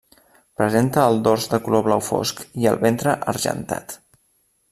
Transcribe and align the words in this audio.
Presenta 0.61 1.03
el 1.09 1.19
dors 1.27 1.45
de 1.51 1.59
color 1.67 1.85
blau 1.89 2.01
fosc 2.07 2.41
i 2.65 2.69
el 2.73 2.81
ventre 2.87 3.15
argentat. 3.35 3.99